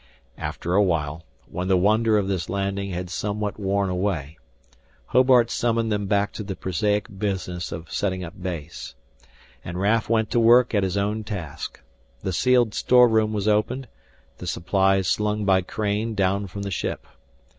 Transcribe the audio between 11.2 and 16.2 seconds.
task. The sealed storeroom was opened, the supplies slung by crane